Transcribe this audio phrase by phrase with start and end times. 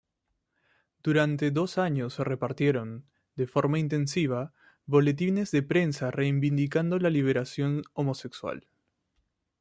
[1.03, 3.05] Durante dos años repartieron,
[3.37, 4.51] en forma intensiva,
[4.87, 8.67] boletines de prensa reivindicando la liberación homosexual.